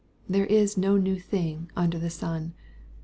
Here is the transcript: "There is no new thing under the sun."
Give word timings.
"There 0.27 0.47
is 0.47 0.79
no 0.79 0.97
new 0.97 1.19
thing 1.19 1.69
under 1.75 1.99
the 1.99 2.09
sun." 2.09 2.55